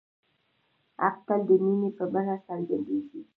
حق 1.01 1.15
تل 1.27 1.41
د 1.47 1.51
مینې 1.63 1.89
په 1.97 2.03
بڼه 2.13 2.35
څرګندېږي. 2.47 3.21